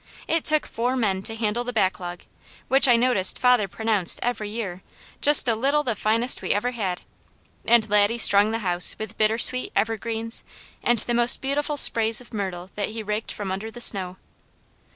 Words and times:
It 0.27 0.43
took 0.43 0.65
four 0.65 0.97
men 0.97 1.21
to 1.21 1.35
handle 1.35 1.63
the 1.63 1.71
backlog, 1.71 2.21
which 2.69 2.87
I 2.87 2.95
noticed 2.95 3.37
father 3.37 3.67
pronounced 3.67 4.19
every 4.23 4.49
year 4.49 4.81
"just 5.21 5.47
a 5.47 5.53
little 5.53 5.83
the 5.83 5.93
finest 5.93 6.41
we 6.41 6.53
ever 6.53 6.71
had," 6.71 7.03
and 7.65 7.87
Laddie 7.87 8.17
strung 8.17 8.49
the 8.49 8.57
house 8.65 8.95
with 8.97 9.15
bittersweet, 9.19 9.71
evergreens, 9.75 10.43
and 10.81 10.97
the 10.97 11.13
most 11.13 11.39
beautiful 11.39 11.77
sprays 11.77 12.19
of 12.19 12.33
myrtle 12.33 12.71
that 12.73 12.89
he 12.89 13.03
raked 13.03 13.31
from 13.31 13.51
under 13.51 13.69
the 13.69 13.79
snow. 13.79 14.17